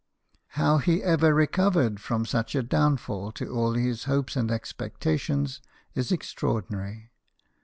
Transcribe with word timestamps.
How 0.57 0.79
he 0.79 1.03
ever 1.03 1.31
recovered 1.31 1.99
from 1.99 2.25
such 2.25 2.55
a 2.55 2.63
downfall 2.63 3.33
to 3.33 3.51
all 3.53 3.73
his 3.73 4.05
hopes 4.05 4.35
and 4.35 4.49
expectations 4.49 5.61
is 5.93 6.09
extraordi 6.11 6.71
nary. 6.71 7.11